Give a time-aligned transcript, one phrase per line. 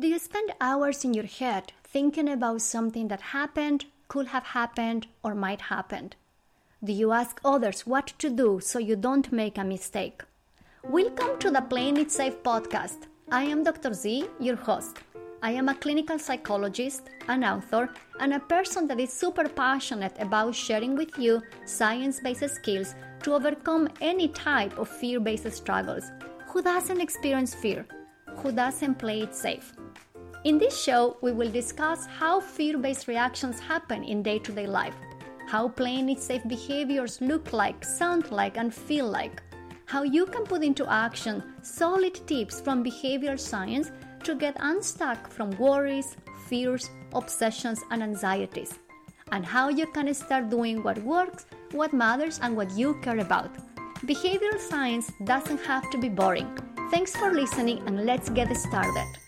[0.00, 5.08] Do you spend hours in your head thinking about something that happened, could have happened,
[5.24, 6.12] or might happen?
[6.84, 10.22] Do you ask others what to do so you don't make a mistake?
[10.84, 13.08] Welcome to the Playing It Safe podcast.
[13.32, 13.92] I am Dr.
[13.92, 14.98] Z, your host.
[15.42, 17.90] I am a clinical psychologist, an author,
[18.20, 22.94] and a person that is super passionate about sharing with you science based skills
[23.24, 26.04] to overcome any type of fear based struggles.
[26.50, 27.84] Who doesn't experience fear?
[28.36, 29.72] Who doesn't play it safe?
[30.44, 34.68] In this show, we will discuss how fear based reactions happen in day to day
[34.68, 34.94] life,
[35.48, 39.42] how playing it safe behaviors look like, sound like, and feel like,
[39.86, 43.90] how you can put into action solid tips from behavioral science
[44.22, 48.78] to get unstuck from worries, fears, obsessions, and anxieties,
[49.32, 53.50] and how you can start doing what works, what matters, and what you care about.
[54.06, 56.56] Behavioral science doesn't have to be boring.
[56.92, 59.18] Thanks for listening, and let's get started.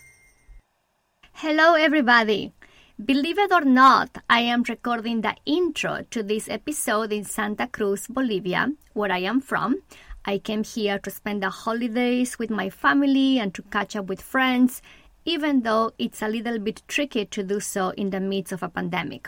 [1.42, 2.52] Hello, everybody.
[3.02, 8.06] Believe it or not, I am recording the intro to this episode in Santa Cruz,
[8.08, 9.76] Bolivia, where I am from.
[10.26, 14.20] I came here to spend the holidays with my family and to catch up with
[14.20, 14.82] friends,
[15.24, 18.68] even though it's a little bit tricky to do so in the midst of a
[18.68, 19.26] pandemic.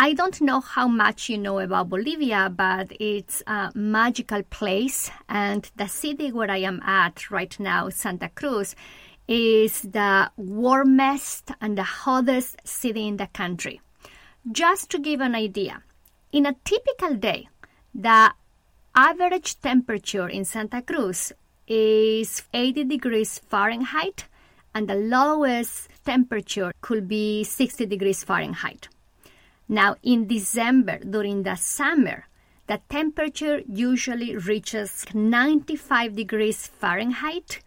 [0.00, 5.70] I don't know how much you know about Bolivia, but it's a magical place, and
[5.76, 8.74] the city where I am at right now, Santa Cruz,
[9.28, 13.80] is the warmest and the hottest city in the country.
[14.50, 15.82] Just to give an idea,
[16.32, 17.48] in a typical day,
[17.94, 18.32] the
[18.94, 21.32] average temperature in Santa Cruz
[21.66, 24.24] is 80 degrees Fahrenheit,
[24.74, 28.88] and the lowest temperature could be 60 degrees Fahrenheit.
[29.68, 32.26] Now, in December, during the summer,
[32.66, 37.60] the temperature usually reaches 95 degrees Fahrenheit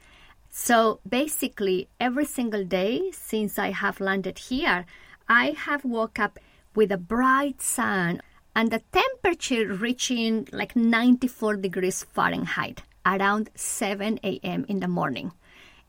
[0.55, 4.85] so basically, every single day since I have landed here,
[5.27, 6.37] I have woke up
[6.75, 8.21] with a bright sun
[8.55, 14.63] and the temperature reaching like 94 degrees Fahrenheit around 7 a.m.
[14.69, 15.31] in the morning.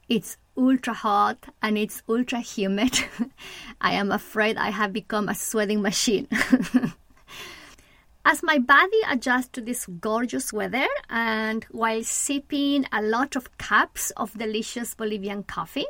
[0.09, 2.99] It's ultra hot and it's ultra humid.
[3.83, 6.27] I am afraid I have become a sweating machine.
[8.27, 14.13] As my body adjusts to this gorgeous weather and while sipping a lot of cups
[14.13, 15.85] of delicious Bolivian coffee,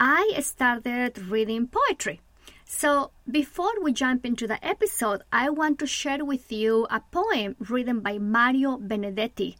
[0.00, 2.22] I started reading poetry.
[2.64, 7.56] So, before we jump into the episode, I want to share with you a poem
[7.58, 9.56] written by Mario Benedetti.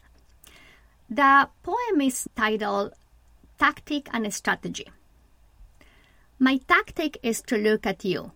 [1.11, 2.95] The poem is titled
[3.59, 4.87] Tactic and Strategy.
[6.39, 8.33] My tactic is to look at you,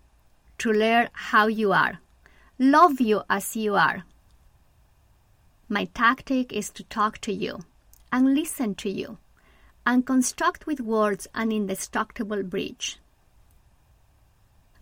[0.58, 1.98] to learn how you are
[2.62, 4.04] love you as you are.
[5.66, 7.60] My tactic is to talk to you
[8.12, 9.16] and listen to you
[9.86, 12.98] and construct with words an indestructible bridge.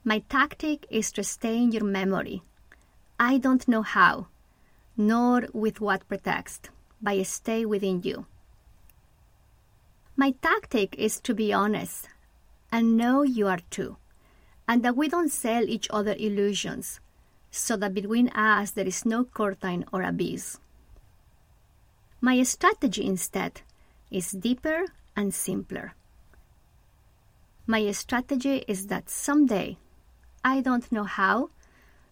[0.02, 2.42] My tactic is to stay in your memory.
[3.20, 4.26] I don't know how,
[4.96, 8.26] nor with what pretext, but I stay within you.
[10.16, 12.08] My tactic is to be honest
[12.72, 13.98] and know you are too,
[14.66, 16.98] and that we don't sell each other illusions
[17.50, 20.58] so that between us there is no curtain or abyss.
[22.20, 23.62] My strategy instead
[24.10, 25.94] is deeper and simpler.
[27.66, 29.76] My strategy is that someday,
[30.42, 31.50] I don't know how,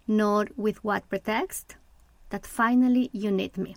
[0.07, 1.77] nor with what pretext,
[2.31, 3.77] that finally you need me.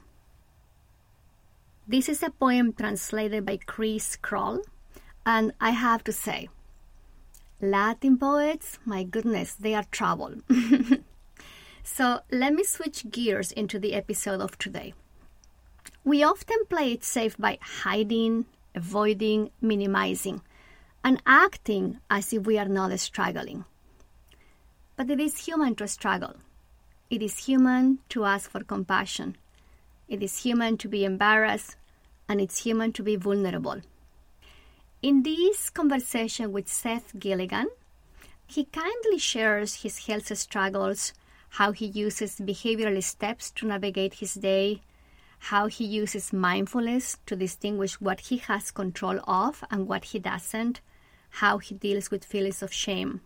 [1.88, 4.62] This is a poem translated by Chris Kroll,
[5.25, 6.50] and I have to say,
[7.62, 10.36] Latin poets, my goodness, they are trouble.
[11.91, 14.94] So let me switch gears into the episode of today.
[16.05, 20.41] We often play it safe by hiding, avoiding, minimizing,
[21.03, 23.66] and acting as if we are not struggling.
[24.95, 26.35] But it is human to struggle.
[27.09, 29.35] It is human to ask for compassion.
[30.07, 31.75] It is human to be embarrassed,
[32.29, 33.81] and it's human to be vulnerable.
[35.01, 37.68] In this conversation with Seth Gillihan,
[38.45, 41.13] he kindly shares his health struggles
[41.50, 44.81] how he uses behavioral steps to navigate his day,
[45.40, 50.81] how he uses mindfulness to distinguish what he has control of and what he doesn't,
[51.30, 53.22] how he deals with feelings of shame.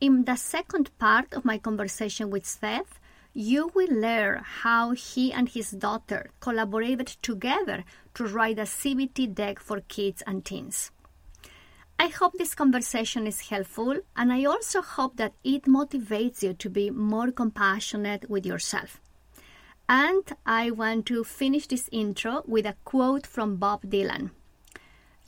[0.00, 3.00] In the second part of my conversation with Seth,
[3.34, 9.58] you will learn how he and his daughter collaborated together to write a CBT deck
[9.58, 10.90] for kids and teens.
[12.00, 16.70] I hope this conversation is helpful, and I also hope that it motivates you to
[16.70, 19.00] be more compassionate with yourself.
[19.88, 24.30] And I want to finish this intro with a quote from Bob Dylan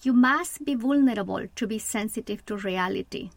[0.03, 3.31] You must be vulnerable to be sensitive to reality.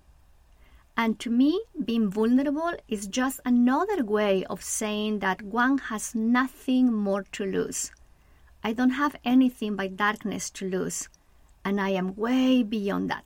[0.95, 6.93] And to me, being vulnerable is just another way of saying that one has nothing
[6.93, 7.91] more to lose.
[8.63, 11.09] I don't have anything but darkness to lose,
[11.65, 13.25] and I am way beyond that.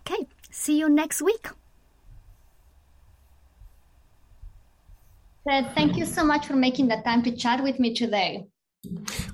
[0.00, 1.48] Okay, see you next week.
[5.44, 8.46] Fred, thank you so much for making the time to chat with me today.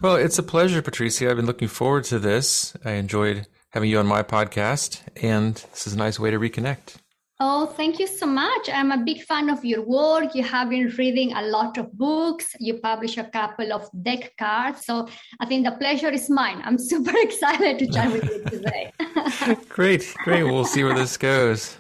[0.01, 1.31] Well, it's a pleasure, Patricia.
[1.31, 2.77] I've been looking forward to this.
[2.85, 6.97] I enjoyed having you on my podcast, and this is a nice way to reconnect.
[7.47, 8.71] Oh, thank you so much.
[8.73, 10.35] I'm a big fan of your work.
[10.35, 12.57] You have been reading a lot of books.
[12.59, 14.87] You publish a couple of deck cards.
[14.87, 15.07] So
[15.39, 16.63] I think the pleasure is mine.
[16.65, 18.93] I'm super excited to chat with you today.
[19.69, 20.45] great, great.
[20.45, 21.77] We'll see where this goes.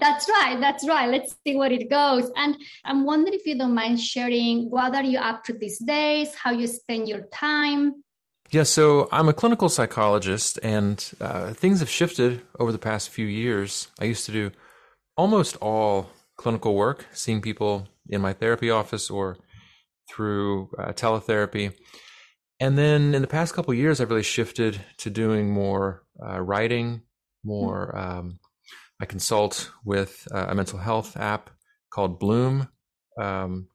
[0.00, 0.60] That's right.
[0.60, 1.08] That's right.
[1.08, 2.30] Let's see where it goes.
[2.36, 2.54] And
[2.84, 6.50] I'm wondering if you don't mind sharing what are you up to these days, how
[6.50, 8.04] you spend your time.
[8.50, 13.26] Yeah, so I'm a clinical psychologist, and uh, things have shifted over the past few
[13.26, 13.88] years.
[13.98, 14.50] I used to do
[15.16, 19.36] almost all clinical work, seeing people in my therapy office or
[20.08, 21.72] through uh, teletherapy.
[22.60, 27.02] And then in the past couple years, I've really shifted to doing more uh, writing,
[27.44, 28.38] more um,
[29.00, 31.50] I consult with uh, a mental health app
[31.90, 32.68] called Bloom,
[33.20, 33.68] um,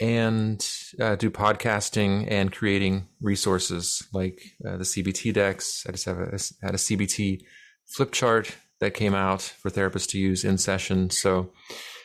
[0.00, 0.64] and
[1.00, 5.84] uh, do podcasting and creating resources like uh, the CBT decks.
[5.86, 7.40] I just have a, had a CBT
[7.86, 11.10] flip chart that came out for therapists to use in session.
[11.10, 11.52] So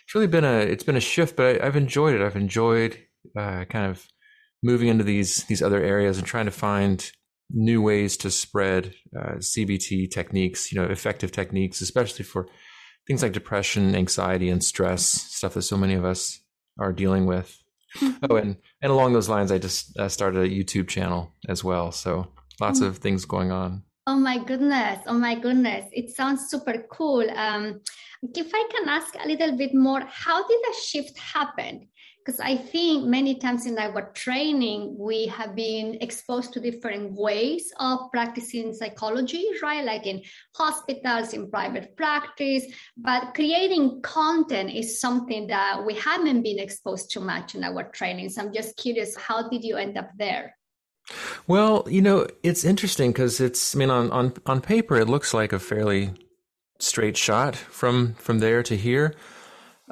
[0.06, 2.22] it's really been a it's been a shift, but I, have enjoyed it.
[2.22, 2.98] I've enjoyed
[3.36, 4.06] uh, kind of
[4.62, 7.12] moving into these these other areas and trying to find
[7.51, 12.48] new ways to spread uh, CBT techniques, you know, effective techniques, especially for
[13.07, 16.39] things like depression, anxiety, and stress, stuff that so many of us
[16.80, 17.57] are dealing with.
[17.98, 18.25] Mm-hmm.
[18.30, 21.92] Oh, and and along those lines, I just uh, started a YouTube channel as well.
[21.92, 22.27] So
[22.60, 22.89] lots mm-hmm.
[22.89, 23.83] of things going on.
[24.07, 25.00] Oh my goodness!
[25.07, 25.86] Oh my goodness!
[25.92, 27.30] It sounds super cool.
[27.31, 27.81] Um,
[28.22, 31.88] if I can ask a little bit more, how did the shift happen?
[32.25, 37.72] because I think many times in our training, we have been exposed to different ways
[37.80, 39.86] of practicing psychology, right?
[39.86, 40.24] Like in
[40.56, 42.66] hospitals, in private practice,
[42.98, 48.30] but creating content is something that we haven't been exposed to much in our training.
[48.30, 50.56] So I'm just curious, how did you end up there?
[51.48, 55.34] Well, you know, it's interesting because it's, I mean, on, on, on paper, it looks
[55.34, 56.12] like a fairly
[56.80, 59.13] straight shot from, from there to here.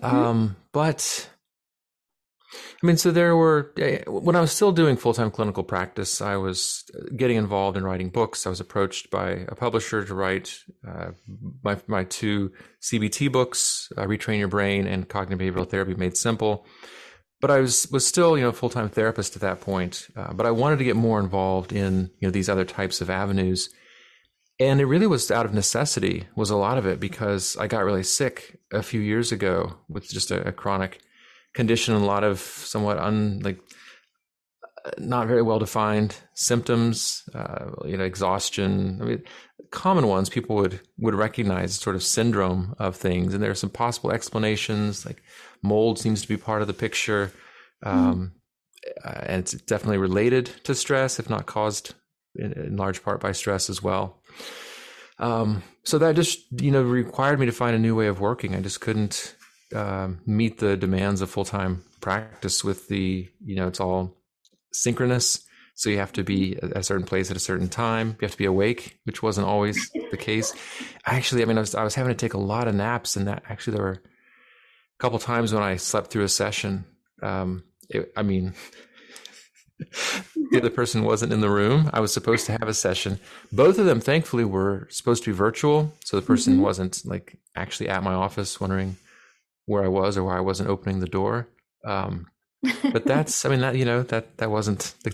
[0.02, 0.16] Mm-hmm.
[0.16, 1.30] Um, but
[2.82, 6.22] I mean, so there were, eh, when I was still doing full time clinical practice,
[6.22, 6.84] I was
[7.16, 8.46] getting involved in writing books.
[8.46, 10.58] I was approached by a publisher to write
[10.88, 11.12] uh,
[11.64, 12.52] my, my two
[12.82, 16.66] CBT books, uh, Retrain Your Brain and Cognitive Behavioral Therapy Made Simple.
[17.44, 20.08] But I was, was still, you know, full time therapist at that point.
[20.16, 23.10] Uh, but I wanted to get more involved in, you know, these other types of
[23.10, 23.70] avenues.
[24.62, 27.84] And it really was out of necessity, was a lot of it, because I got
[27.84, 31.02] really sick a few years ago with just a, a chronic
[31.54, 33.60] condition, and a lot of somewhat un like
[34.98, 39.00] not very well defined symptoms, uh, you know, exhaustion.
[39.02, 39.24] I mean,
[39.72, 43.70] common ones people would would recognize sort of syndrome of things, and there are some
[43.70, 45.06] possible explanations.
[45.06, 45.24] Like
[45.62, 47.32] mold seems to be part of the picture,
[47.84, 48.34] um,
[48.86, 49.06] mm.
[49.06, 51.94] uh, and it's definitely related to stress, if not caused
[52.36, 54.22] in, in large part by stress as well.
[55.20, 58.56] Um, so that just you know required me to find a new way of working.
[58.56, 59.36] I just couldn't
[59.74, 64.18] um, meet the demands of full time practice with the you know it's all
[64.74, 65.46] synchronous.
[65.76, 68.10] So you have to be at a certain place at a certain time.
[68.10, 70.54] You have to be awake, which wasn't always the case.
[71.06, 73.28] Actually, I mean, I was I was having to take a lot of naps, and
[73.28, 76.86] that actually there were a couple times when I slept through a session.
[77.24, 78.54] Um, it, I mean,
[79.80, 81.90] the other person wasn't in the room.
[81.92, 83.20] I was supposed to have a session.
[83.52, 86.64] Both of them, thankfully, were supposed to be virtual, so the person mm-hmm.
[86.64, 88.98] wasn't like actually at my office wondering
[89.66, 91.48] where I was or why I wasn't opening the door.
[91.86, 92.28] Um,
[92.92, 95.14] but that's, I mean, that, you know, that, that wasn't the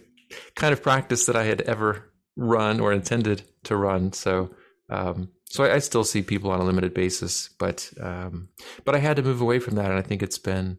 [0.56, 4.14] kind of practice that I had ever run or intended to run.
[4.14, 4.52] So,
[4.90, 8.50] um, so I, I, still see people on a limited basis, but, um,
[8.86, 9.86] but I had to move away from that.
[9.86, 10.78] And I think it's been,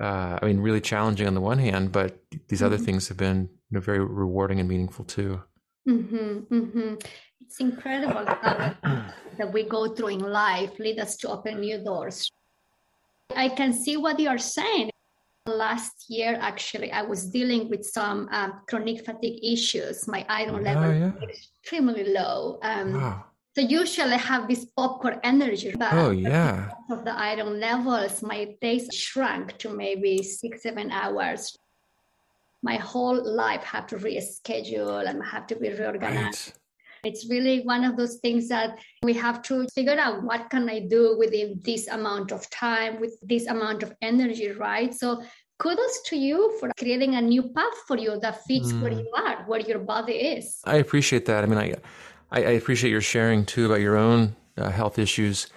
[0.00, 2.66] uh, I mean, really challenging on the one hand, but these mm-hmm.
[2.66, 5.42] other things have been you know, very rewarding and meaningful too.
[5.88, 6.94] Mm-hmm, mm-hmm.
[7.40, 12.30] It's incredible that we go through in life lead us to open new doors.
[13.34, 14.91] I can see what you are saying.
[15.46, 20.06] Last year, actually, I was dealing with some um, chronic fatigue issues.
[20.06, 21.12] My iron oh, level yeah.
[21.28, 22.60] extremely low.
[22.62, 23.24] Um, wow.
[23.54, 25.74] So usually I have this popcorn energy.
[25.76, 26.70] But oh yeah.
[26.90, 31.58] Of the iron levels, my days shrunk to maybe six, seven hours.
[32.62, 36.52] My whole life had to reschedule and have to be reorganized.
[36.52, 36.61] Right.
[37.04, 40.80] It's really one of those things that we have to figure out what can I
[40.80, 44.94] do within this amount of time, with this amount of energy, right?
[44.94, 45.20] So
[45.58, 48.82] kudos to you for creating a new path for you that fits mm.
[48.82, 50.60] where you are, where your body is.
[50.64, 51.42] I appreciate that.
[51.42, 51.74] I mean, I,
[52.30, 55.48] I, appreciate your sharing too about your own uh, health issues.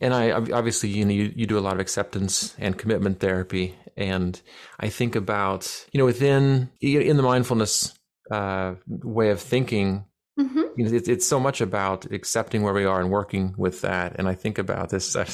[0.00, 3.74] And I obviously, you know, you, you do a lot of acceptance and commitment therapy.
[3.98, 4.40] And
[4.80, 7.94] I think about, you know, within, in the mindfulness
[8.30, 10.04] uh, way of thinking,
[10.38, 10.62] mm-hmm.
[10.76, 14.16] you know, it, it's so much about accepting where we are and working with that.
[14.18, 15.14] And I think about this.
[15.16, 15.26] I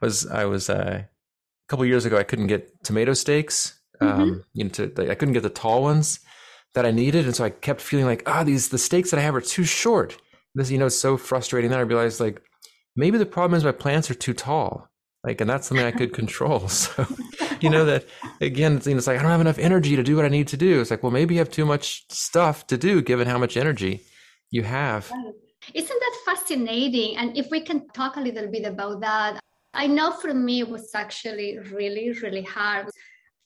[0.00, 3.80] was, I was, uh, a couple years ago, I couldn't get tomato stakes.
[4.00, 4.20] Mm-hmm.
[4.20, 6.20] Um, you know, to, I couldn't get the tall ones
[6.74, 9.22] that I needed, and so I kept feeling like, ah, these the stakes that I
[9.22, 10.18] have are too short.
[10.54, 11.70] This, you know, it's so frustrating.
[11.70, 12.42] Then I realized, like,
[12.94, 14.90] maybe the problem is my plants are too tall.
[15.24, 16.68] Like, and that's something I could control.
[16.68, 17.06] So,
[17.60, 18.04] you know, that
[18.40, 20.58] again, it's, it's like I don't have enough energy to do what I need to
[20.58, 20.80] do.
[20.80, 24.02] It's like, well, maybe you have too much stuff to do, given how much energy
[24.50, 25.10] you have.
[25.74, 27.16] Isn't that fascinating?
[27.16, 29.40] And if we can talk a little bit about that,
[29.74, 32.88] I know for me it was actually really, really hard.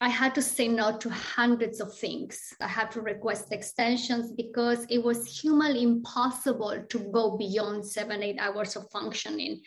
[0.03, 2.55] I had to say no to hundreds of things.
[2.61, 8.39] I had to request extensions because it was humanly impossible to go beyond seven, eight
[8.39, 9.61] hours of functioning.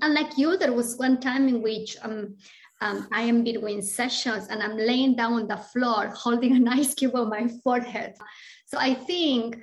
[0.00, 2.36] And like you, there was one time in which um,
[2.80, 6.94] um, I am between sessions and I'm laying down on the floor holding an ice
[6.94, 8.14] cube on my forehead.
[8.66, 9.58] So I think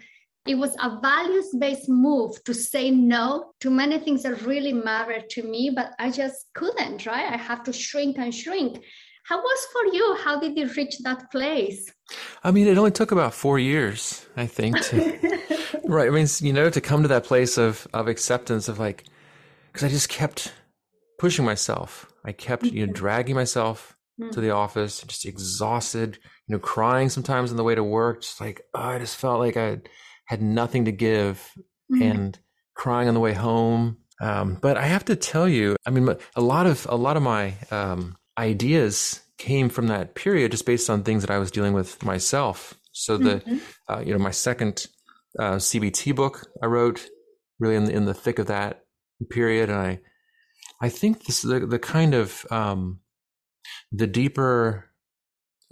[0.47, 5.29] it was a values based move to say no to many things that really mattered
[5.31, 7.31] to me, but I just couldn't, right?
[7.31, 8.83] I have to shrink and shrink.
[9.23, 10.17] How was for you?
[10.23, 11.91] How did you reach that place?
[12.43, 14.81] I mean, it only took about four years, I think.
[14.85, 15.39] To,
[15.85, 16.07] right.
[16.07, 19.05] I mean, you know, to come to that place of, of acceptance of like,
[19.71, 20.53] because I just kept
[21.19, 22.11] pushing myself.
[22.25, 22.93] I kept, you know, mm-hmm.
[22.93, 23.95] dragging myself
[24.31, 28.21] to the office, just exhausted, you know, crying sometimes on the way to work.
[28.21, 29.79] Just like, oh, I just felt like I
[30.31, 31.51] had nothing to give
[31.91, 32.01] mm-hmm.
[32.01, 32.39] and
[32.73, 33.97] crying on the way home.
[34.21, 36.07] Um, but I have to tell you, I mean,
[36.37, 40.89] a lot of a lot of my um, ideas came from that period, just based
[40.89, 42.75] on things that I was dealing with myself.
[42.93, 43.57] So the, mm-hmm.
[43.89, 44.87] uh, you know, my second
[45.37, 47.09] uh, CBT book I wrote,
[47.59, 48.85] really in the, in the thick of that
[49.29, 49.99] period, and I,
[50.81, 53.01] I think this the the kind of um,
[53.91, 54.90] the deeper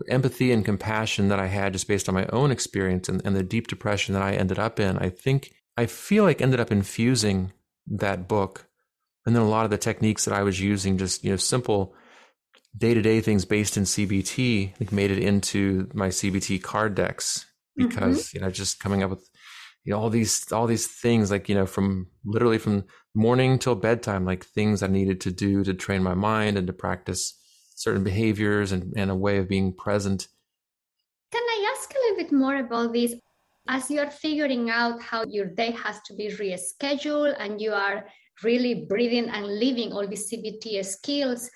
[0.07, 3.43] empathy and compassion that I had just based on my own experience and, and the
[3.43, 7.53] deep depression that I ended up in, I think I feel like ended up infusing
[7.87, 8.67] that book.
[9.25, 11.93] And then a lot of the techniques that I was using, just, you know, simple
[12.77, 17.45] day to day things based in CBT, like made it into my CBT card decks
[17.75, 18.37] because, mm-hmm.
[18.37, 19.29] you know, just coming up with,
[19.83, 23.75] you know, all these, all these things like, you know, from literally from morning till
[23.75, 27.38] bedtime, like things I needed to do to train my mind and to practice
[27.79, 30.27] certain behaviors and, and a way of being present.
[31.31, 33.15] Can I ask a little bit more about this?
[33.69, 38.05] As you're figuring out how your day has to be rescheduled and you are
[38.43, 41.49] really breathing and living all these CBT skills,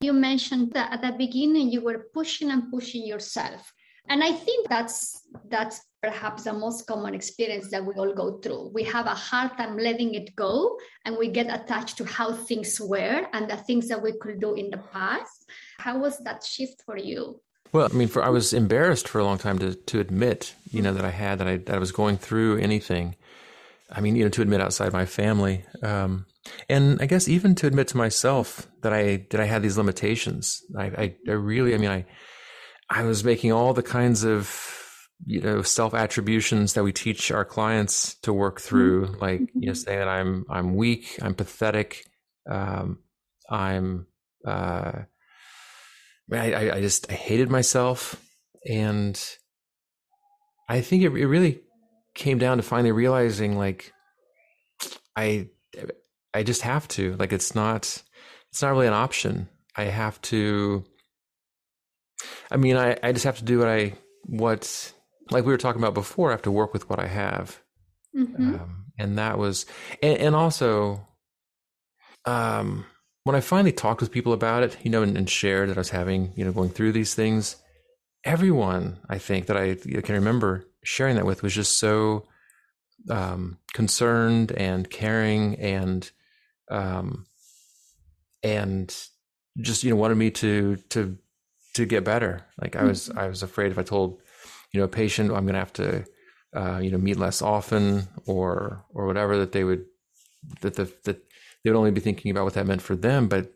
[0.00, 3.72] you mentioned that at the beginning you were pushing and pushing yourself.
[4.08, 8.70] And I think that's that's perhaps the most common experience that we all go through.
[8.72, 12.80] We have a hard time letting it go and we get attached to how things
[12.80, 15.50] were and the things that we could do in the past.
[15.78, 17.40] How was that shift for you?
[17.72, 20.82] Well, I mean, for I was embarrassed for a long time to to admit, you
[20.82, 23.14] know, that I had that I that I was going through anything.
[23.90, 26.26] I mean, you know, to admit outside my family, um,
[26.68, 30.62] and I guess even to admit to myself that I that I had these limitations.
[30.76, 32.04] I, I, I really, I mean, I
[32.90, 37.44] I was making all the kinds of you know self attributions that we teach our
[37.44, 39.20] clients to work through, mm-hmm.
[39.20, 42.04] like you know, saying that I'm I'm weak, I'm pathetic,
[42.50, 42.98] um,
[43.50, 44.06] I'm.
[44.46, 45.02] Uh,
[46.32, 48.22] I, I just I hated myself,
[48.68, 49.18] and
[50.68, 51.60] I think it, it really
[52.14, 53.92] came down to finally realizing like
[55.16, 55.48] I
[56.34, 58.02] I just have to like it's not
[58.50, 59.48] it's not really an option.
[59.76, 60.84] I have to.
[62.50, 63.94] I mean, I I just have to do what I
[64.24, 64.92] what
[65.30, 66.30] like we were talking about before.
[66.30, 67.60] I have to work with what I have,
[68.16, 68.54] mm-hmm.
[68.54, 69.66] um, and that was
[70.02, 71.06] and, and also
[72.24, 72.84] um
[73.28, 75.80] when I finally talked with people about it, you know, and, and, shared that I
[75.80, 77.56] was having, you know, going through these things,
[78.24, 82.26] everyone I think that I can remember sharing that with was just so
[83.10, 86.10] um, concerned and caring and
[86.70, 87.26] um,
[88.42, 88.96] and
[89.58, 91.18] just you know wanted me to to
[91.74, 92.46] to get better.
[92.58, 93.18] Like I was mm-hmm.
[93.18, 94.22] I was afraid if I told
[94.72, 96.04] you know a patient I'm going to have to
[96.56, 99.84] uh, you know meet less often or or whatever that they would
[100.62, 101.27] that the that
[101.68, 103.28] they would only be thinking about what that meant for them.
[103.28, 103.52] But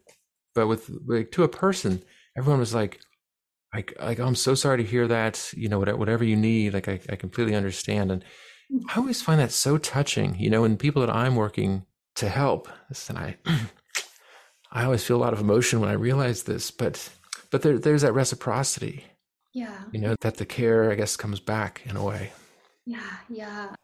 [0.54, 2.02] but with like to a person,
[2.36, 3.00] everyone was like,
[3.74, 5.52] like like oh, I'm so sorry to hear that.
[5.56, 8.12] You know, whatever you need, like I, I completely understand.
[8.12, 8.24] And
[8.70, 8.82] mm.
[8.94, 12.68] I always find that so touching, you know, and people that I'm working to help,
[13.08, 13.36] and I,
[14.72, 17.08] I always feel a lot of emotion when I realize this, but,
[17.50, 19.06] but there, there's that reciprocity.
[19.54, 19.78] Yeah.
[19.92, 22.32] You know, that the care, I guess, comes back in a way.
[22.84, 23.74] Yeah, yeah.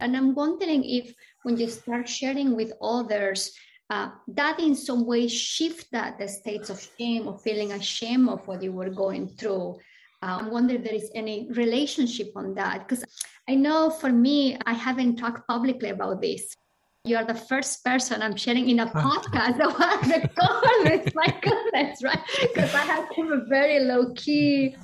[0.00, 3.52] And I'm wondering if when you start sharing with others,
[3.90, 8.46] uh, that in some way shift that the states of shame or feeling ashamed of
[8.48, 9.76] what you were going through.
[10.22, 13.04] Uh, I wonder if there is any relationship on that because
[13.48, 16.56] I know for me, I haven't talked publicly about this.
[17.04, 22.02] You are the first person I'm sharing in a podcast that was the My goodness,
[22.02, 22.20] right?
[22.40, 24.74] Because I have a very low key.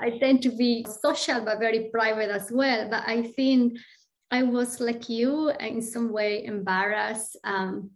[0.00, 2.88] I tend to be social but very private as well.
[2.88, 3.78] But I think
[4.30, 7.90] I was like you, in some way embarrassed, um,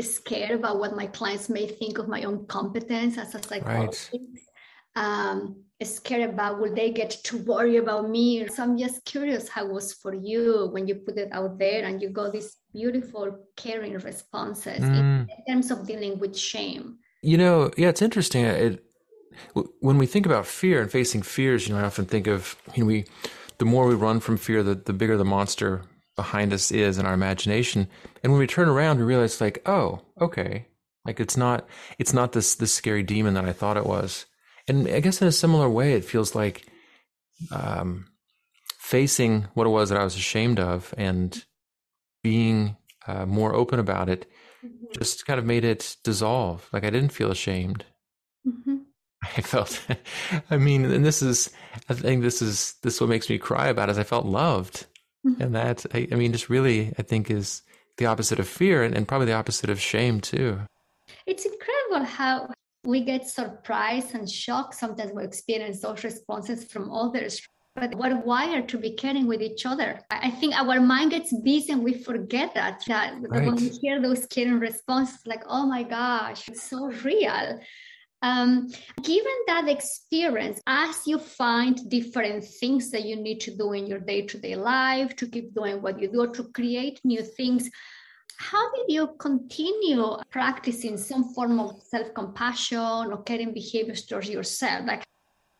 [0.00, 4.10] scared about what my clients may think of my own competence as a psychologist.
[4.12, 4.22] Right.
[4.96, 8.46] Um, scared about will they get to worry about me?
[8.48, 11.84] So I'm just curious how it was for you when you put it out there
[11.84, 15.26] and you got these beautiful, caring responses mm.
[15.28, 16.98] in terms of dealing with shame.
[17.22, 18.44] You know, yeah, it's interesting.
[18.44, 18.82] It,
[19.80, 22.82] when we think about fear and facing fears, you know, I often think of you
[22.82, 23.04] know we
[23.58, 25.82] the more we run from fear, the, the bigger the monster
[26.14, 27.88] behind us is in our imagination.
[28.22, 30.66] And when we turn around, we realize like, oh, okay.
[31.04, 34.26] Like it's not, it's not this, this scary demon that I thought it was.
[34.66, 36.66] And I guess in a similar way, it feels like,
[37.50, 38.06] um,
[38.78, 41.44] facing what it was that I was ashamed of and
[42.22, 44.30] being uh, more open about it
[44.64, 44.86] mm-hmm.
[44.92, 46.68] just kind of made it dissolve.
[46.72, 47.84] Like I didn't feel ashamed.
[48.46, 48.75] Mm-hmm.
[49.36, 49.80] I felt,
[50.50, 51.50] I mean, and this is,
[51.88, 54.86] I think this is, this what makes me cry about is I felt loved.
[55.26, 55.42] Mm-hmm.
[55.42, 57.62] And that, I, I, mean, just really, I think is
[57.96, 60.60] the opposite of fear and, and probably the opposite of shame too.
[61.26, 62.50] It's incredible how
[62.84, 67.40] we get surprised and shocked sometimes we experience those responses from others.
[67.74, 70.00] But we're wired to be caring with each other.
[70.10, 72.82] I think our mind gets busy and we forget that.
[72.86, 73.44] That right.
[73.44, 77.60] when we hear those caring responses, like, oh my gosh, it's so real.
[78.22, 78.68] Um,
[79.02, 84.00] given that experience, as you find different things that you need to do in your
[84.00, 87.70] day to day life to keep doing what you do, or to create new things,
[88.38, 92.78] how did you continue practicing some form of self compassion
[93.12, 94.86] or caring behaviors towards yourself?
[94.86, 95.04] Like,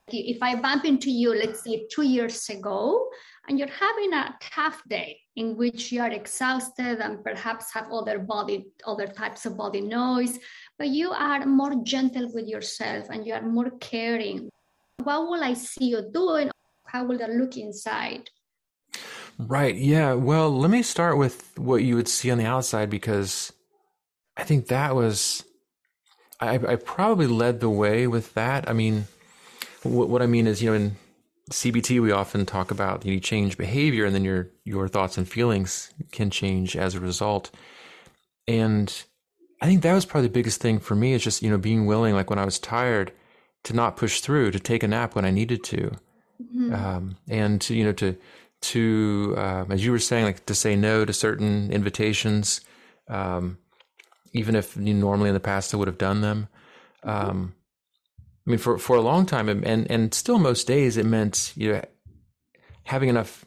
[0.09, 3.09] if I bump into you, let's say two years ago,
[3.49, 8.19] and you're having a tough day in which you are exhausted and perhaps have other
[8.19, 10.38] body, other types of body noise,
[10.79, 14.51] but you are more gentle with yourself and you are more caring.
[15.03, 16.51] What will I see you doing?
[16.87, 18.29] How will that look inside?
[19.39, 19.75] Right.
[19.75, 20.15] Yeah.
[20.15, 23.53] Well, let me start with what you would see on the outside because
[24.37, 25.45] I think that was,
[26.41, 28.69] I, I probably led the way with that.
[28.69, 29.07] I mean,
[29.83, 30.97] what, what I mean is, you know, in
[31.51, 35.93] CBT, we often talk about you, change behavior and then your, your thoughts and feelings
[36.12, 37.51] can change as a result.
[38.49, 38.93] And
[39.61, 41.87] I think that was probably the biggest thing for me is just, you know, being
[41.87, 43.12] willing, like when I was tired,
[43.64, 45.92] to not push through, to take a nap when I needed to.
[46.42, 46.75] Mm-hmm.
[46.75, 48.16] Um, and to, you know, to,
[48.61, 52.61] to, um, as you were saying, like to say no to certain invitations,
[53.09, 53.59] um,
[54.33, 56.49] even if you normally in the past I would have done them.
[57.05, 57.31] Mm-hmm.
[57.31, 57.55] Um,
[58.47, 61.73] I mean, for, for a long time and, and still most days, it meant, you
[61.73, 61.83] know,
[62.85, 63.45] having enough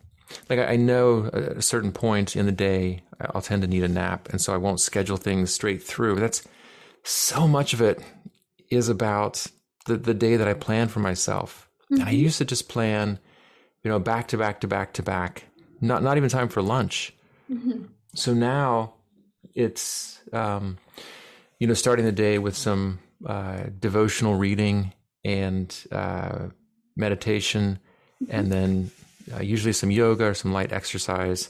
[0.49, 3.87] like I know at a certain point in the day I'll tend to need a
[3.87, 6.15] nap, and so I won't schedule things straight through.
[6.15, 6.47] That's
[7.03, 8.01] so much of it
[8.69, 9.45] is about
[9.85, 11.69] the the day that I plan for myself.
[11.85, 11.93] Mm-hmm.
[11.95, 12.23] And I mm-hmm.
[12.23, 13.19] used to just plan,
[13.83, 15.45] you know, back to back to back to back,
[15.81, 17.13] not not even time for lunch.
[17.51, 17.85] Mm-hmm.
[18.15, 18.93] So now
[19.55, 20.77] it's um,
[21.59, 24.93] you know starting the day with some uh, devotional reading
[25.25, 26.47] and uh,
[26.95, 27.79] meditation,
[28.23, 28.35] mm-hmm.
[28.35, 28.91] and then
[29.35, 31.49] uh, usually some yoga or some light exercise,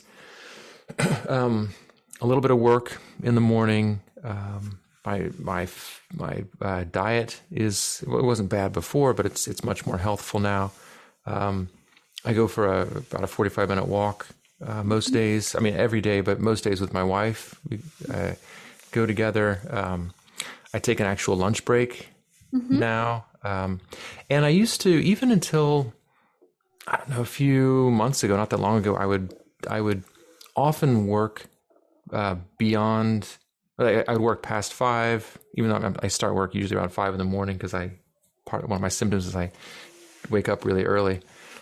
[1.29, 1.69] um,
[2.21, 4.01] a little bit of work in the morning.
[4.23, 5.67] Um, my my
[6.13, 10.39] my uh, diet is well, it wasn't bad before, but it's it's much more healthful
[10.39, 10.71] now.
[11.25, 11.69] Um,
[12.25, 14.27] I go for a, about a forty five minute walk
[14.65, 15.55] uh, most days.
[15.55, 17.59] I mean every day, but most days with my wife.
[17.69, 17.79] We
[18.13, 18.33] uh,
[18.91, 19.61] go together.
[19.69, 20.13] Um,
[20.73, 22.09] I take an actual lunch break
[22.53, 22.79] mm-hmm.
[22.79, 23.79] now, um,
[24.29, 25.93] and I used to even until
[26.87, 29.33] I don't know, a few months ago, not that long ago, I would
[29.69, 30.03] I would
[30.59, 31.45] often work
[32.11, 33.27] uh, beyond.
[33.77, 37.17] I, I would work past five, even though I start work usually around five in
[37.17, 37.91] the morning because I
[38.45, 39.51] part one of my symptoms is I
[40.29, 41.21] wake up really early,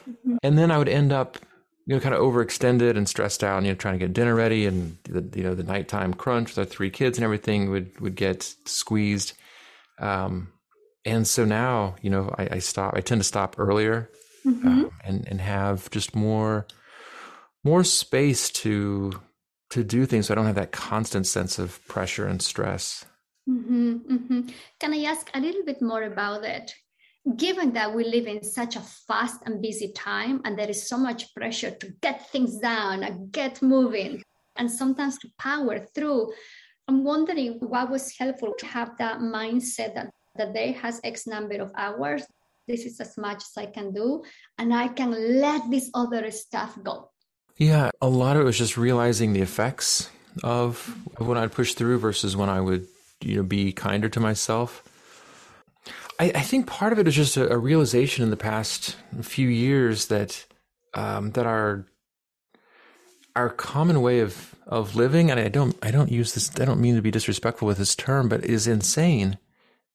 [0.09, 0.37] mm-hmm.
[0.41, 1.37] and then I would end up
[1.85, 4.35] you know kind of overextended and stressed out, and you know trying to get dinner
[4.35, 7.99] ready and the you know the nighttime crunch with our three kids and everything would
[7.99, 9.33] would get squeezed.
[9.99, 10.53] Um,
[11.05, 12.93] and so now, you know, I, I, stop.
[12.95, 14.09] I tend to stop earlier
[14.45, 14.85] mm-hmm.
[14.85, 16.67] uh, and and have just more
[17.63, 19.21] more space to
[19.69, 23.05] to do things so I don't have that constant sense of pressure and stress.
[23.49, 24.41] Mm-hmm, mm-hmm.
[24.79, 26.73] Can I ask a little bit more about it?
[27.35, 30.97] Given that we live in such a fast and busy time, and there is so
[30.97, 34.23] much pressure to get things done and get moving,
[34.55, 36.31] and sometimes to power through,
[36.87, 41.61] I'm wondering what was helpful to have that mindset that the day has X number
[41.61, 42.23] of hours.
[42.67, 44.23] This is as much as I can do,
[44.57, 47.11] and I can let this other stuff go.
[47.57, 50.09] Yeah, a lot of it was just realizing the effects
[50.43, 52.87] of when I'd push through versus when I would,
[53.21, 54.83] you know, be kinder to myself.
[56.19, 59.47] I, I think part of it is just a, a, realization in the past few
[59.47, 60.45] years that
[60.93, 61.85] um, that our
[63.35, 66.81] our common way of of living, and I don't I don't use this I don't
[66.81, 69.39] mean to be disrespectful with this term, but is insane.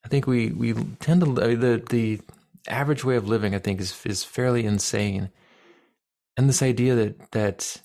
[0.04, 2.20] I think we we tend to the the
[2.68, 5.30] average way of living I think is is fairly insane
[6.36, 7.82] and this idea that that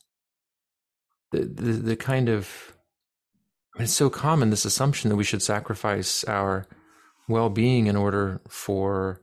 [1.31, 2.73] the the, the kind of
[3.79, 6.65] it's so common this assumption that we should sacrifice our
[7.27, 9.21] well-being in order for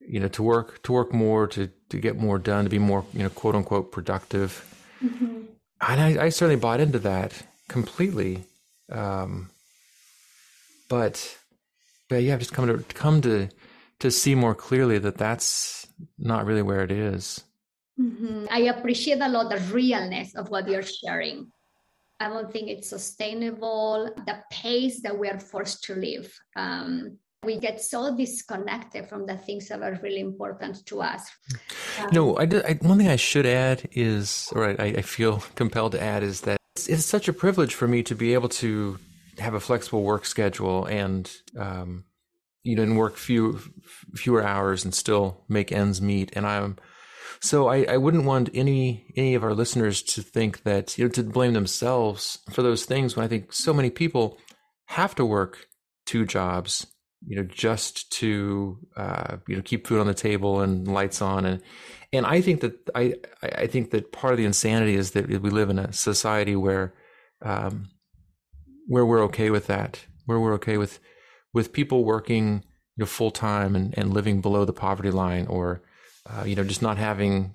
[0.00, 3.04] you know to work to work more to to get more done to be more
[3.12, 4.64] you know quote unquote productive
[5.02, 5.42] mm-hmm.
[5.88, 8.44] and I, I, certainly bought into that completely
[8.90, 9.50] um,
[10.88, 11.38] but
[12.08, 13.48] but yeah I've just come to come to
[14.00, 15.86] to see more clearly that that's
[16.18, 17.44] not really where it is
[18.00, 18.46] Mm-hmm.
[18.50, 21.52] I appreciate a lot the realness of what you're sharing.
[22.18, 26.32] I don't think it's sustainable, the pace that we are forced to live.
[26.56, 31.30] Um, we get so disconnected from the things that are really important to us.
[31.98, 35.42] Um, no, I, did, I, one thing I should add is, or I, I feel
[35.54, 38.50] compelled to add, is that it's, it's, such a privilege for me to be able
[38.50, 38.98] to
[39.38, 42.04] have a flexible work schedule and, um,
[42.62, 43.58] you know, and work few
[44.14, 46.30] fewer hours and still make ends meet.
[46.36, 46.76] And I'm
[47.40, 51.10] so I, I wouldn't want any any of our listeners to think that you know
[51.10, 54.38] to blame themselves for those things when I think so many people
[54.86, 55.68] have to work
[56.06, 56.86] two jobs,
[57.24, 61.46] you know, just to uh, you know keep food on the table and lights on.
[61.46, 61.62] And
[62.12, 65.50] and I think that I I think that part of the insanity is that we
[65.50, 66.94] live in a society where
[67.42, 67.90] um,
[68.88, 70.98] where we're okay with that, where we're okay with
[71.54, 72.64] with people working
[72.96, 75.82] you know full time and, and living below the poverty line or
[76.26, 77.54] uh, you know, just not having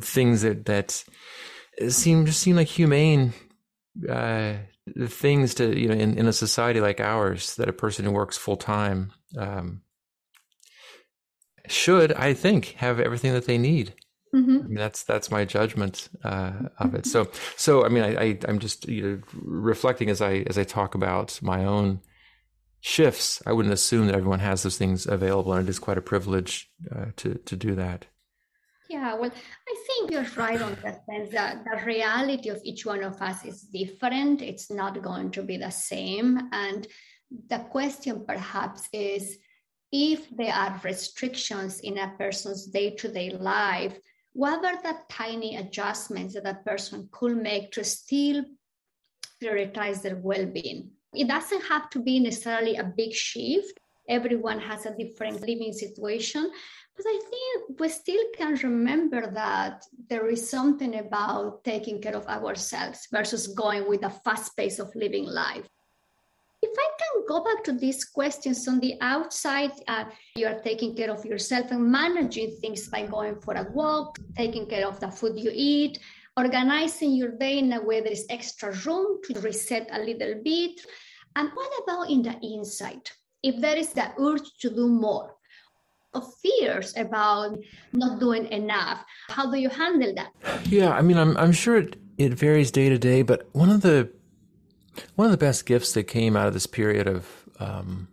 [0.00, 1.04] things that that
[1.88, 3.32] seem just seem like humane
[4.08, 4.54] uh,
[5.06, 8.36] things to you know in, in a society like ours that a person who works
[8.36, 9.82] full time um,
[11.68, 13.94] should I think have everything that they need.
[14.34, 14.58] Mm-hmm.
[14.58, 17.06] I mean, that's that's my judgment uh, of it.
[17.06, 20.64] So so I mean I, I am just you know reflecting as I as I
[20.64, 22.00] talk about my own
[22.86, 26.08] shifts, I wouldn't assume that everyone has those things available, and it is quite a
[26.12, 28.06] privilege uh, to to do that.
[28.88, 29.32] Yeah, well,
[29.72, 33.44] I think you're right on that sense that the reality of each one of us
[33.44, 34.40] is different.
[34.40, 36.86] It's not going to be the same, and
[37.50, 39.38] the question perhaps is
[39.90, 43.96] if there are restrictions in a person's day-to-day life
[44.32, 48.44] what are the tiny adjustments that a person could make to still
[49.42, 53.78] prioritize their well-being it doesn't have to be necessarily a big shift.
[54.08, 56.50] Everyone has a different living situation.
[56.96, 62.26] But I think we still can remember that there is something about taking care of
[62.26, 65.66] ourselves versus going with a fast pace of living life.
[66.62, 70.96] If I can go back to these questions on the outside, uh, you are taking
[70.96, 75.10] care of yourself and managing things by going for a walk, taking care of the
[75.10, 75.98] food you eat,
[76.36, 80.80] organizing your day in a way there is extra room to reset a little bit.
[81.36, 83.10] And what about in the inside?
[83.42, 85.34] If there is the urge to do more,
[86.14, 87.58] of fears about
[87.92, 90.32] not doing enough, how do you handle that?
[90.66, 93.82] Yeah, I mean, I'm I'm sure it, it varies day to day, but one of
[93.82, 94.10] the
[95.14, 97.28] one of the best gifts that came out of this period of
[97.60, 98.08] um,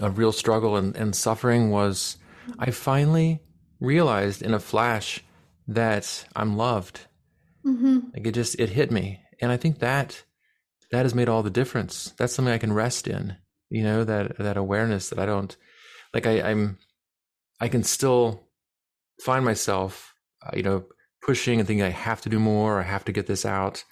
[0.00, 2.18] of real struggle and, and suffering was
[2.58, 3.40] I finally
[3.80, 5.24] realized in a flash
[5.66, 7.06] that I'm loved
[7.64, 7.98] Mm-hmm.
[8.12, 10.24] Like it just it hit me, and I think that
[10.92, 12.14] that has made all the difference.
[12.18, 13.36] That's something I can rest in.
[13.70, 15.56] You know that that awareness that I don't
[16.14, 16.26] like.
[16.26, 16.78] I, I'm
[17.60, 18.48] I can still
[19.24, 20.14] find myself,
[20.46, 20.84] uh, you know,
[21.22, 22.80] pushing and thinking I have to do more.
[22.80, 23.84] I have to get this out.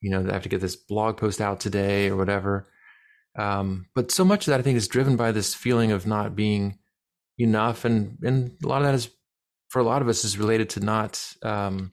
[0.00, 2.66] You know, I have to get this blog post out today or whatever.
[3.38, 6.34] Um, but so much of that I think is driven by this feeling of not
[6.34, 6.78] being
[7.38, 9.10] enough, and and a lot of that is
[9.68, 11.92] for a lot of us is related to not um,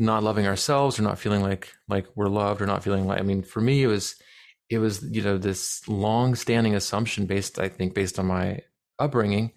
[0.00, 3.22] not loving ourselves or not feeling like like we're loved or not feeling like I
[3.22, 4.16] mean for me it was
[4.68, 8.60] it was you know this long standing assumption based I think based on my
[8.98, 9.52] upbringing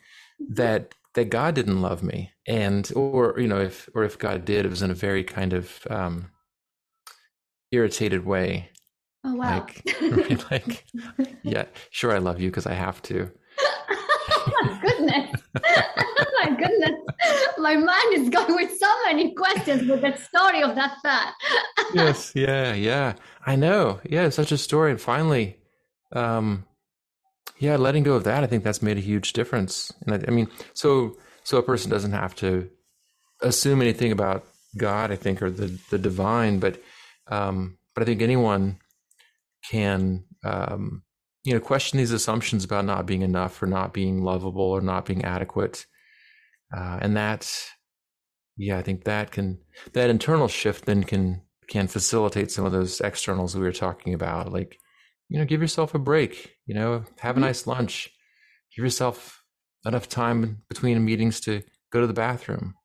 [0.50, 4.66] that that God didn't love me, and or you know if or if God did,
[4.66, 6.32] it was in a very kind of um,
[7.72, 8.70] irritated way.
[9.24, 9.60] Oh wow!
[9.60, 10.86] Like, like,
[11.44, 13.32] yeah, sure, I love you because I have to.
[14.30, 15.42] oh my goodness!
[17.24, 17.76] My!
[17.76, 21.34] My mind is going with so many questions with that story of that fat.
[21.94, 23.14] yes, yeah, yeah.
[23.46, 24.00] I know.
[24.04, 25.58] Yeah, such a story, and finally,
[26.12, 26.66] um,
[27.60, 29.92] yeah, letting go of that, I think that's made a huge difference.
[30.06, 32.70] And I, I mean, so so a person doesn't have to
[33.42, 34.46] assume anything about
[34.78, 36.82] God, I think, or the the divine, but
[37.28, 38.80] um, but I think anyone
[39.70, 41.04] can um,
[41.44, 45.06] you know question these assumptions about not being enough or not being lovable or not
[45.06, 45.86] being adequate,
[46.76, 47.52] uh, and that
[48.58, 49.60] yeah, I think that can
[49.94, 54.52] that internal shift then can can facilitate some of those externals we were talking about,
[54.52, 54.78] like
[55.30, 56.56] you know, give yourself a break.
[56.66, 57.48] You know, have a mm-hmm.
[57.48, 58.10] nice lunch.
[58.76, 59.44] Give yourself
[59.86, 62.76] enough time between meetings to go to the bathroom.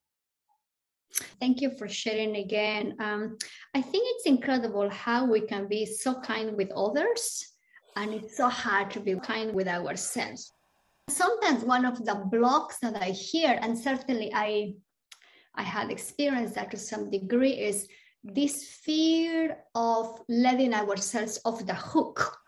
[1.40, 2.96] Thank you for sharing again.
[3.00, 3.38] Um,
[3.74, 7.46] I think it's incredible how we can be so kind with others,
[7.96, 10.52] and it's so hard to be kind with ourselves.
[11.08, 14.74] Sometimes one of the blocks that I hear, and certainly I,
[15.54, 17.88] I had experienced that to some degree, is
[18.22, 22.38] this fear of letting ourselves off the hook.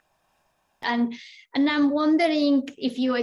[0.82, 1.14] And,
[1.54, 3.14] and I'm wondering if you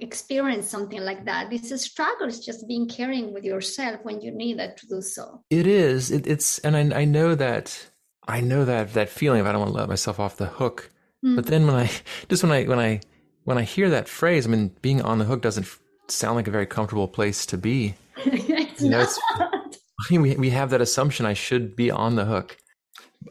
[0.00, 1.50] experience something like that.
[1.50, 5.42] This struggle is just being caring with yourself when you need it to do so.
[5.50, 6.10] It is.
[6.10, 7.90] It, it's, and I, I know that,
[8.26, 10.90] I know that, that feeling of I don't want to let myself off the hook.
[11.24, 11.36] Mm.
[11.36, 11.90] But then when I,
[12.28, 13.00] just when I, when I,
[13.48, 15.66] when I hear that phrase, I mean, being on the hook doesn't
[16.08, 17.94] sound like a very comfortable place to be.
[18.18, 19.68] it's you know, not.
[19.68, 19.80] It's,
[20.10, 22.58] we we have that assumption I should be on the hook.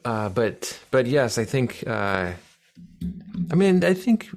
[0.03, 1.83] Uh, but but yes, I think.
[1.85, 2.31] Uh,
[3.51, 4.27] I mean, I think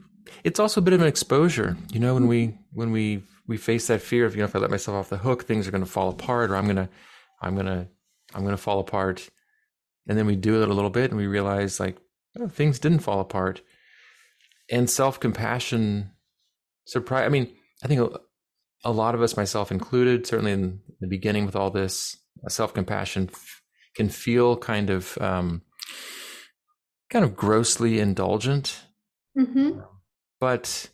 [0.45, 1.79] it's also a bit of an exposure.
[1.91, 4.59] You know, when we when we we face that fear of you know if I
[4.59, 6.91] let myself off the hook, things are going to fall apart, or I'm gonna
[7.41, 7.89] I'm gonna
[8.35, 9.31] I'm gonna fall apart.
[10.07, 11.97] And then we do it a little bit, and we realize like
[12.39, 13.63] oh, things didn't fall apart.
[14.71, 16.13] And self compassion,
[16.87, 17.27] surprise.
[17.27, 17.53] I mean,
[17.83, 18.21] I think a,
[18.85, 22.17] a lot of us, myself included, certainly in the beginning with all this,
[22.49, 23.63] self compassion f-
[23.95, 25.63] can feel kind of um,
[27.11, 28.85] kind of grossly indulgent.
[29.37, 29.81] Mm-hmm.
[30.39, 30.89] But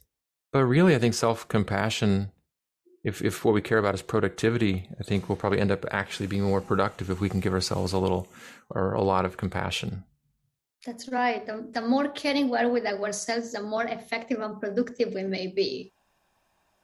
[0.53, 2.33] but really, I think self compassion,
[3.05, 6.27] if if what we care about is productivity, I think we'll probably end up actually
[6.27, 8.29] being more productive if we can give ourselves a little
[8.71, 10.05] or a lot of compassion.
[10.87, 11.45] That's right.
[11.45, 15.49] The, the more caring we are with ourselves, the more effective and productive we may
[15.49, 15.93] be.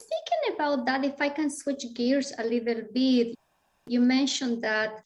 [0.01, 3.37] Thinking about that, if I can switch gears a little bit,
[3.87, 5.05] you mentioned that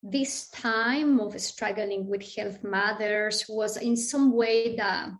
[0.00, 5.18] this time of struggling with health matters was in some way the,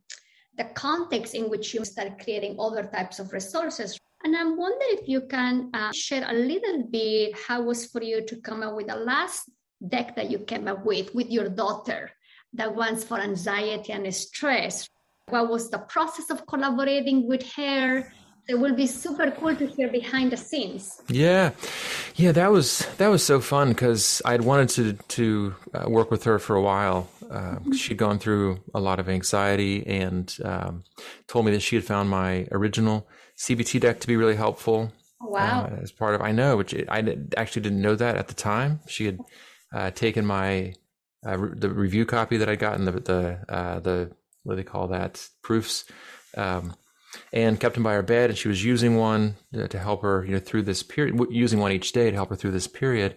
[0.57, 3.99] the context in which you started creating other types of resources.
[4.23, 8.25] And I'm wondering if you can uh, share a little bit how was for you
[8.25, 9.51] to come up with the last
[9.89, 12.11] deck that you came up with with your daughter,
[12.55, 14.89] the ones for anxiety and stress.
[15.29, 18.13] What was the process of collaborating with her?
[18.47, 21.01] it will be super cool to hear behind the scenes.
[21.09, 21.53] Yeah,
[22.17, 26.25] yeah, that was that was so fun because I'd wanted to to uh, work with
[26.25, 27.09] her for a while.
[27.23, 27.73] Uh, mm-hmm.
[27.73, 30.85] She'd gone through a lot of anxiety and um,
[31.27, 34.93] told me that she had found my original CBT deck to be really helpful.
[35.23, 35.65] Oh, wow!
[35.65, 38.81] Uh, as part of I know, which I actually didn't know that at the time.
[38.87, 39.19] She had
[39.73, 40.75] uh, taken my
[41.27, 44.11] uh, re- the review copy that I got and the the uh, the
[44.43, 45.85] what do they call that proofs.
[46.37, 46.75] Um,
[47.33, 48.31] and kept them by her bed.
[48.31, 51.73] And she was using one to help her, you know, through this period, using one
[51.73, 53.17] each day to help her through this period.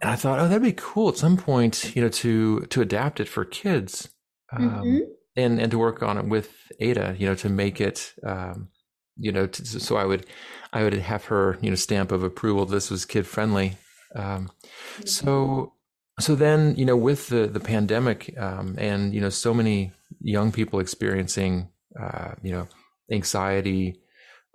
[0.00, 3.20] And I thought, oh, that'd be cool at some point, you know, to to adapt
[3.20, 4.08] it for kids,
[4.52, 4.98] um, mm-hmm.
[5.36, 8.68] and and to work on it with Ada, you know, to make it, um,
[9.16, 10.26] you know, to, so I would
[10.72, 12.66] I would have her, you know, stamp of approval.
[12.66, 13.76] This was kid friendly.
[14.14, 15.06] Um, mm-hmm.
[15.06, 15.74] So
[16.20, 20.52] so then, you know, with the the pandemic, um, and you know, so many young
[20.52, 21.68] people experiencing,
[22.00, 22.66] uh, you know,
[23.10, 24.00] anxiety,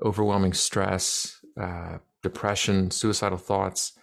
[0.03, 3.93] overwhelming stress, uh, depression, suicidal thoughts.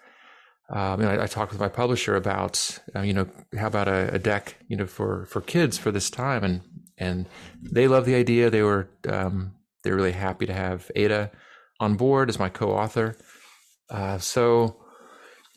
[0.72, 3.26] Um, and I, I, talked with my publisher about, uh, you know,
[3.58, 6.60] how about a, a, deck, you know, for for kids for this time, and
[6.96, 7.26] and
[7.60, 8.50] they love the idea.
[8.50, 11.32] They were um, they're really happy to have Ada
[11.80, 13.16] on board as my co-author.
[13.90, 14.76] Uh, so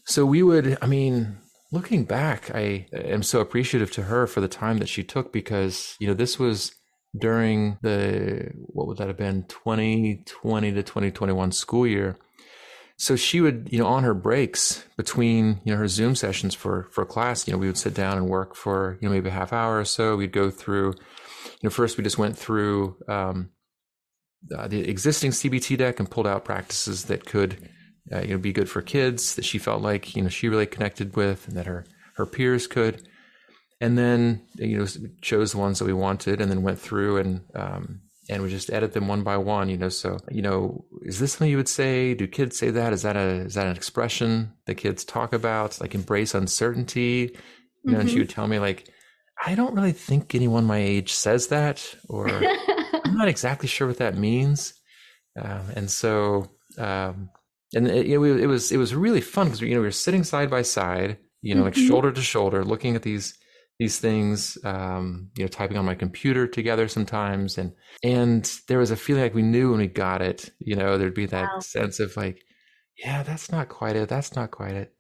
[0.06, 1.38] so we would, I mean,
[1.74, 5.96] looking back, I am so appreciative to her for the time that she took because
[6.00, 6.74] you know this was
[7.20, 12.16] during the what would that have been 2020 to 2021 school year.
[12.96, 16.88] So she would you know on her breaks between you know her zoom sessions for
[16.92, 19.34] for class you know we would sit down and work for you know maybe a
[19.34, 20.16] half hour or so.
[20.16, 23.50] We'd go through you know first we just went through um
[24.56, 27.70] uh, the existing CBT deck and pulled out practices that could
[28.12, 30.66] uh, you know be good for kids that she felt like you know she really
[30.66, 31.86] connected with and that her
[32.16, 33.08] her peers could.
[33.82, 34.86] And then you know
[35.22, 38.72] chose the ones that we wanted and then went through and um, and we just
[38.72, 39.90] edit them one by one you know.
[39.90, 42.14] So you know is this something you would say?
[42.14, 42.94] Do kids say that?
[42.94, 45.80] Is that a is that an expression that kids talk about?
[45.82, 47.36] Like embrace uncertainty?
[47.84, 48.02] You know mm-hmm.
[48.02, 48.22] and she mm-hmm.
[48.22, 48.88] would tell me like
[49.46, 53.98] i don't really think anyone my age says that or i'm not exactly sure what
[53.98, 54.74] that means.
[55.36, 57.30] Um, and so um,
[57.76, 59.92] and it, you know, it was it was really fun because you know we were
[59.92, 61.88] sitting side by side you know like mm-hmm.
[61.88, 63.38] shoulder to shoulder looking at these
[63.80, 68.92] these things, um, you know, typing on my computer together sometimes, and and there was
[68.92, 70.52] a feeling like we knew when we got it.
[70.60, 71.60] You know, there'd be that wow.
[71.60, 72.40] sense of like,
[72.98, 74.10] yeah, that's not quite it.
[74.10, 74.94] That's not quite it.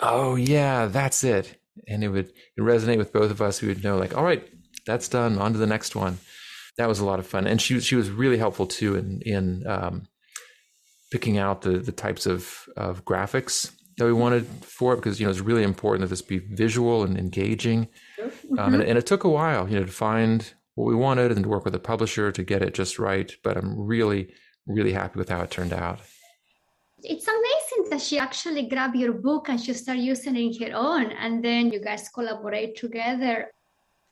[0.00, 1.60] Oh yeah, that's it.
[1.86, 3.62] And it would resonate with both of us.
[3.62, 4.46] We would know like, all right,
[4.84, 5.38] that's done.
[5.38, 6.18] On to the next one.
[6.76, 9.66] That was a lot of fun, and she she was really helpful too in in
[9.66, 10.06] um,
[11.10, 15.26] picking out the the types of of graphics that we wanted for it because you
[15.26, 17.88] know it's really important that this be visual and engaging.
[18.18, 18.58] Mm-hmm.
[18.58, 21.42] Um, and, and, it took a while, you know, to find what we wanted and
[21.42, 23.30] to work with a publisher to get it just right.
[23.42, 24.32] But I'm really,
[24.66, 25.98] really happy with how it turned out.
[27.02, 31.12] It's amazing that she actually grabbed your book and she started using it her own,
[31.12, 33.50] and then you guys collaborate together.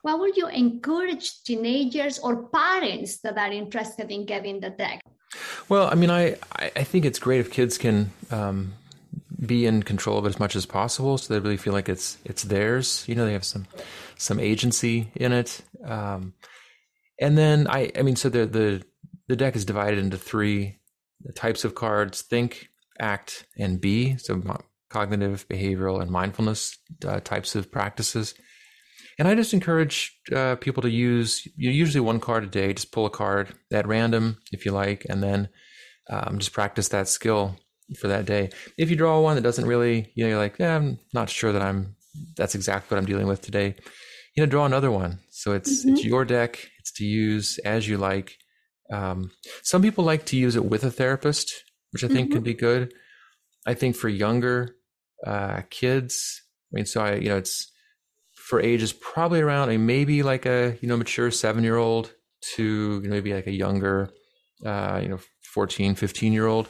[0.01, 5.01] What would you encourage teenagers or parents that are interested in getting the deck?
[5.69, 8.73] Well, I mean, I, I think it's great if kids can um,
[9.45, 12.17] be in control of it as much as possible, so they really feel like it's
[12.25, 13.03] it's theirs.
[13.07, 13.67] You know, they have some
[14.17, 15.61] some agency in it.
[15.83, 16.33] Um,
[17.19, 18.83] and then I I mean, so the the
[19.27, 20.77] the deck is divided into three
[21.35, 24.17] types of cards: think, act, and be.
[24.17, 24.41] So
[24.89, 28.33] cognitive, behavioral, and mindfulness uh, types of practices.
[29.19, 32.73] And I just encourage uh, people to use you know, usually one card a day.
[32.73, 35.49] Just pull a card at random if you like, and then
[36.09, 37.55] um, just practice that skill
[37.99, 38.49] for that day.
[38.77, 41.51] If you draw one that doesn't really, you know, you're like, yeah, I'm not sure
[41.51, 41.95] that I'm
[42.35, 43.75] that's exactly what I'm dealing with today.
[44.35, 45.19] You know, draw another one.
[45.31, 45.93] So it's mm-hmm.
[45.93, 46.69] it's your deck.
[46.79, 48.37] It's to use as you like.
[48.91, 49.31] Um,
[49.63, 51.51] some people like to use it with a therapist,
[51.91, 52.35] which I think mm-hmm.
[52.35, 52.93] can be good.
[53.65, 54.75] I think for younger
[55.25, 57.69] uh, kids, I mean, so I, you know, it's
[58.47, 62.13] for ages probably around a maybe like a you know mature seven year old
[62.55, 64.09] to you know, maybe like a younger,
[64.65, 66.69] uh, you know, 14, 15 year old.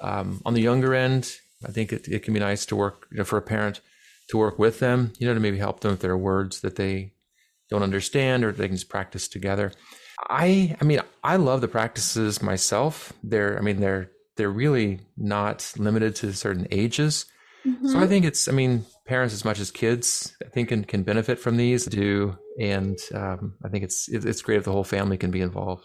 [0.00, 1.32] Um, on the younger end,
[1.66, 3.80] I think it, it can be nice to work, you know, for a parent
[4.28, 7.14] to work with them, you know, to maybe help them with their words that they
[7.68, 9.72] don't understand or they can just practice together.
[10.30, 13.12] I, I mean, I love the practices myself.
[13.24, 17.26] They're, I mean, they're, they're really not limited to certain ages.
[17.66, 17.88] Mm-hmm.
[17.88, 21.02] So I think it's, I mean, parents as much as kids, I think can, can
[21.02, 22.36] benefit from these do.
[22.60, 25.84] And um, I think it's, it's great if the whole family can be involved.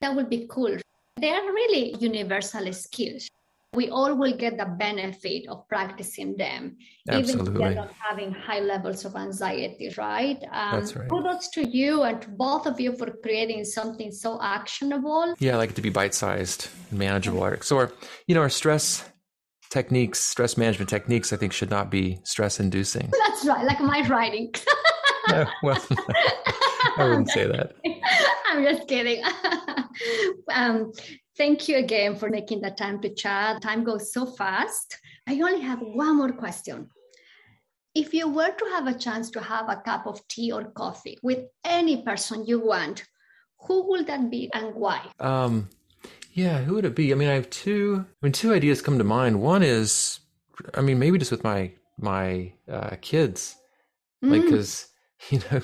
[0.00, 0.76] That would be cool.
[1.16, 3.28] They are really universal skills
[3.74, 6.76] we all will get the benefit of practicing them,
[7.08, 7.42] Absolutely.
[7.42, 10.38] even if they're not having high levels of anxiety, right?
[10.52, 11.08] Um, That's right.
[11.08, 15.34] Kudos to you and to both of you for creating something so actionable.
[15.38, 17.56] Yeah, I like it to be bite sized, manageable.
[17.62, 17.92] So, our,
[18.26, 19.08] you know, our stress
[19.74, 23.10] techniques, stress management techniques, I think should not be stress inducing.
[23.26, 24.54] That's right, like my writing.
[25.28, 25.84] no, well,
[26.96, 27.74] I wouldn't say that.
[28.48, 29.22] I'm just kidding.
[30.50, 30.92] um,
[31.36, 33.60] Thank you again for making the time to chat.
[33.60, 34.96] Time goes so fast.
[35.26, 36.88] I only have one more question.
[37.92, 41.18] If you were to have a chance to have a cup of tea or coffee
[41.22, 43.04] with any person you want,
[43.66, 45.10] who would that be and why?
[45.18, 45.70] Um,
[46.34, 47.12] yeah, who would it be?
[47.12, 48.04] I mean, I have two.
[48.22, 49.40] I mean, two ideas come to mind.
[49.40, 50.18] One is,
[50.74, 53.56] I mean, maybe just with my my uh, kids,
[54.22, 54.32] mm.
[54.32, 54.88] like because
[55.30, 55.62] you know,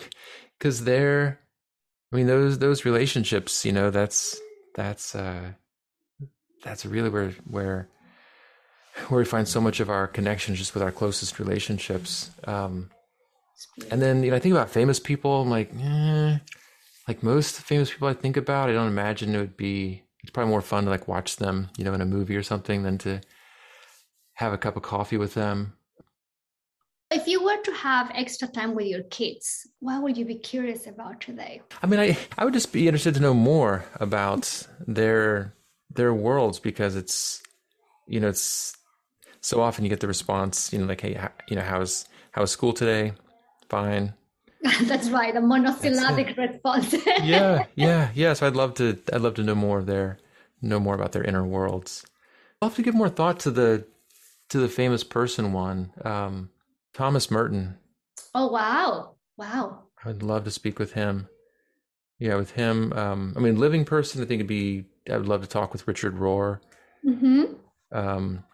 [0.58, 1.40] because they're.
[2.12, 4.40] I mean, those those relationships, you know, that's
[4.74, 5.52] that's uh
[6.62, 7.88] that's really where where
[9.08, 12.30] where we find so much of our connections just with our closest relationships.
[12.44, 12.90] Um,
[13.90, 15.42] and then you know, I think about famous people.
[15.42, 16.38] I'm like, eh,
[17.08, 20.02] like most famous people I think about, I don't imagine it would be.
[20.22, 22.82] It's probably more fun to like watch them, you know, in a movie or something,
[22.82, 23.20] than to
[24.34, 25.74] have a cup of coffee with them.
[27.10, 30.86] If you were to have extra time with your kids, what would you be curious
[30.86, 31.60] about today?
[31.82, 35.54] I mean, I I would just be interested to know more about their
[35.94, 37.42] their worlds because it's
[38.06, 38.76] you know it's
[39.40, 41.18] so often you get the response you know like hey
[41.48, 43.12] you know how's how's school today
[43.68, 44.14] fine
[44.82, 49.42] that's right a monosyllabic response yeah yeah yeah so i'd love to i'd love to
[49.42, 50.18] know more of their
[50.60, 52.04] know more about their inner worlds
[52.60, 53.86] i'll have to give more thought to the
[54.48, 56.50] to the famous person one um
[56.92, 57.78] thomas merton
[58.34, 61.28] oh wow wow i'd love to speak with him
[62.18, 65.42] yeah with him um i mean living person i think it'd be I would love
[65.42, 66.60] to talk with Richard Rohr.
[67.06, 67.44] Mm-hmm.
[67.92, 68.44] Um,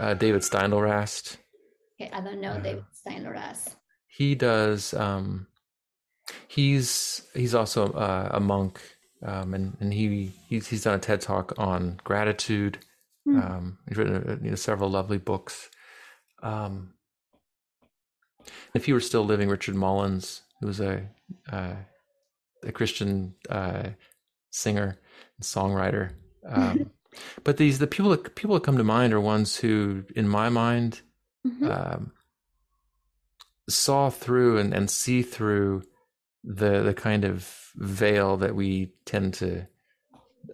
[0.00, 1.38] uh, David Steindl-Rast.
[2.00, 3.76] Okay, I don't know uh, David Steindl-Rast.
[4.16, 4.94] He does.
[4.94, 5.46] Um,
[6.48, 8.80] he's he's also uh, a monk,
[9.22, 12.78] um, and and he he's he's done a TED talk on gratitude.
[13.28, 13.44] Mm.
[13.44, 15.68] Um, he's written uh, you know, several lovely books.
[16.42, 16.94] Um,
[18.72, 21.10] if he were still living, Richard Mullins, who was a
[21.52, 21.74] uh,
[22.64, 23.90] a Christian uh,
[24.48, 24.98] singer
[25.36, 26.12] and songwriter.
[26.48, 26.90] Um,
[27.44, 30.48] but these the people that people that come to mind are ones who, in my
[30.48, 31.02] mind,
[31.46, 31.70] mm-hmm.
[31.70, 32.12] um,
[33.68, 35.82] saw through and, and see through
[36.44, 39.66] the the kind of veil that we tend to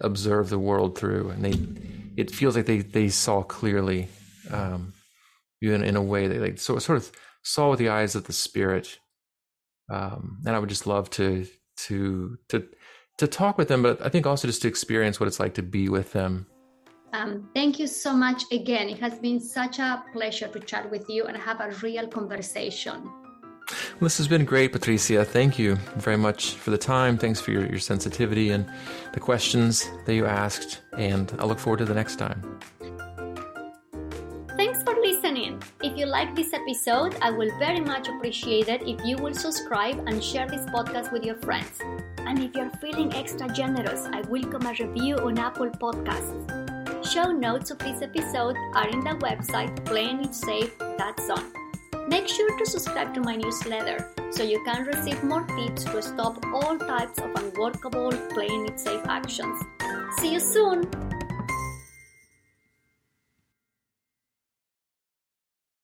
[0.00, 4.08] observe the world through, and they it feels like they they saw clearly,
[4.50, 4.94] um,
[5.60, 8.32] in in a way they like so sort of saw with the eyes of the
[8.32, 8.98] spirit.
[9.90, 11.46] Um, and I would just love to
[11.88, 12.66] to to
[13.18, 15.62] to talk with them, but I think also just to experience what it's like to
[15.62, 16.46] be with them.
[17.12, 18.88] Um, thank you so much again.
[18.88, 23.10] It has been such a pleasure to chat with you and have a real conversation.
[24.00, 25.24] This has been great, Patricia.
[25.24, 27.18] Thank you very much for the time.
[27.18, 28.66] Thanks for your, your sensitivity and
[29.12, 30.80] the questions that you asked.
[30.96, 32.58] And I look forward to the next time.
[34.56, 35.62] Thanks for listening.
[35.82, 39.98] If you like this episode, I will very much appreciate it if you will subscribe
[40.06, 41.78] and share this podcast with your friends.
[42.18, 46.71] And if you're feeling extra generous, I welcome a review on Apple Podcasts.
[47.12, 52.08] Show notes of this episode are in the website playingitsafe.zone.
[52.08, 56.42] Make sure to subscribe to my newsletter so you can receive more tips to stop
[56.54, 59.62] all types of unworkable playing it safe actions.
[60.20, 60.88] See you soon!